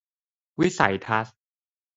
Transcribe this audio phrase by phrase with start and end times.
[0.59, 1.37] วิสัยทัศน์